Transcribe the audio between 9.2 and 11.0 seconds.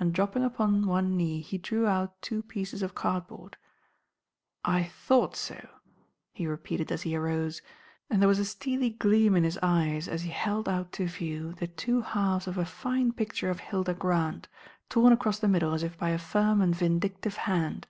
in his eyes as he held out